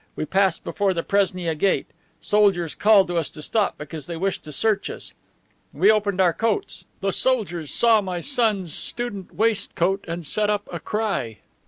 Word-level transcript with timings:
We 0.15 0.25
passed 0.25 0.63
before 0.63 0.95
the 0.95 1.03
Presnia 1.03 1.53
gate. 1.53 1.85
Soldiers 2.19 2.73
called 2.73 3.05
to 3.09 3.17
us 3.17 3.29
to 3.29 3.39
stop 3.39 3.77
because 3.77 4.07
they 4.07 4.17
wished 4.17 4.41
to 4.45 4.51
search 4.51 4.89
us. 4.89 5.13
We 5.73 5.91
opened 5.91 6.19
our 6.19 6.33
coats. 6.33 6.85
The 7.01 7.13
soldiers 7.13 7.71
saw 7.71 8.01
my 8.01 8.19
son's 8.19 8.73
student 8.73 9.35
waistcoat 9.35 10.03
and 10.07 10.25
set 10.25 10.49
up 10.49 10.67
a 10.73 10.79
cry. 10.79 11.37